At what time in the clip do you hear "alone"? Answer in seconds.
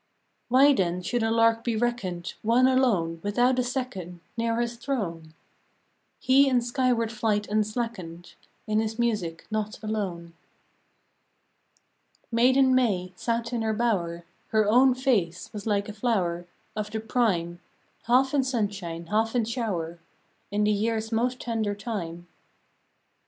2.67-3.19, 9.83-10.33